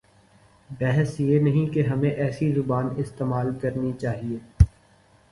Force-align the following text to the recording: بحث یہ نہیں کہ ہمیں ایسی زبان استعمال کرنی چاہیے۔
بحث 0.69 1.19
یہ 1.19 1.39
نہیں 1.39 1.73
کہ 1.73 1.83
ہمیں 1.83 2.09
ایسی 2.09 2.51
زبان 2.53 2.89
استعمال 2.97 3.51
کرنی 3.61 3.91
چاہیے۔ 4.01 4.37